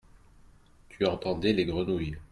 [0.89, 2.17] Tu entendais les grenouilles.